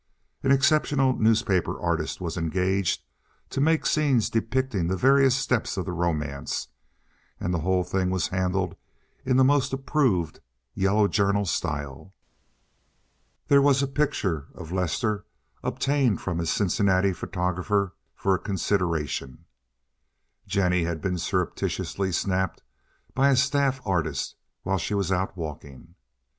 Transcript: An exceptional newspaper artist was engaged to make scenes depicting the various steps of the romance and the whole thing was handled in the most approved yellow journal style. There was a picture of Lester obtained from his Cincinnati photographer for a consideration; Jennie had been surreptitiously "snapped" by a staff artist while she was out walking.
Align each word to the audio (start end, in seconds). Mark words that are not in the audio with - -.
An 0.41 0.51
exceptional 0.51 1.13
newspaper 1.15 1.79
artist 1.79 2.19
was 2.19 2.35
engaged 2.35 3.03
to 3.51 3.61
make 3.61 3.85
scenes 3.85 4.31
depicting 4.31 4.87
the 4.87 4.97
various 4.97 5.35
steps 5.35 5.77
of 5.77 5.85
the 5.85 5.91
romance 5.91 6.69
and 7.39 7.53
the 7.53 7.59
whole 7.59 7.83
thing 7.83 8.09
was 8.09 8.29
handled 8.29 8.75
in 9.25 9.37
the 9.37 9.43
most 9.43 9.73
approved 9.73 10.39
yellow 10.73 11.07
journal 11.07 11.45
style. 11.45 12.15
There 13.47 13.61
was 13.61 13.83
a 13.83 13.87
picture 13.87 14.47
of 14.55 14.71
Lester 14.71 15.23
obtained 15.61 16.19
from 16.19 16.39
his 16.39 16.49
Cincinnati 16.49 17.13
photographer 17.13 17.93
for 18.15 18.33
a 18.33 18.39
consideration; 18.39 19.45
Jennie 20.47 20.85
had 20.85 20.99
been 20.99 21.19
surreptitiously 21.19 22.11
"snapped" 22.11 22.63
by 23.13 23.29
a 23.29 23.35
staff 23.35 23.79
artist 23.85 24.35
while 24.63 24.79
she 24.79 24.95
was 24.95 25.11
out 25.11 25.37
walking. 25.37 25.93